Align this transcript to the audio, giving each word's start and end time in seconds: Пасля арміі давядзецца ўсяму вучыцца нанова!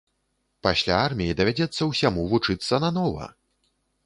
Пасля 0.67 0.95
арміі 1.09 1.35
давядзецца 1.41 1.89
ўсяму 1.91 2.25
вучыцца 2.33 2.81
нанова! 2.87 3.31